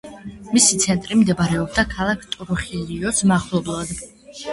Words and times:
მისი 0.53 0.77
ცენტრი 0.85 1.17
მდებარეობდა 1.19 1.83
ქალაქ 1.91 2.23
ტრუხილიოს 2.37 3.21
მახლობლად. 3.33 3.93